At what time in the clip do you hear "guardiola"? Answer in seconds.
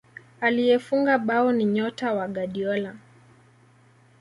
2.27-2.95